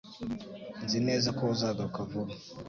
Nzi 0.83 0.99
neza 1.07 1.29
ko 1.37 1.43
uzagaruka 1.53 1.99
vuba 2.09 2.33